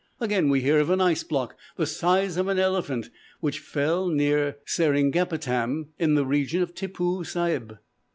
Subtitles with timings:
[0.19, 4.57] Again, we hear of an ice block the size of an elephant, which fell near
[4.65, 7.77] Seringapatam, in the reign of Tippoo Sahib.